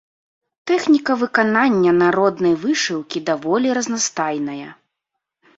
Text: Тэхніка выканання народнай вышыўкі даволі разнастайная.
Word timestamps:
Тэхніка 0.71 1.17
выканання 1.23 1.91
народнай 2.03 2.55
вышыўкі 2.63 3.21
даволі 3.29 3.67
разнастайная. 3.81 4.69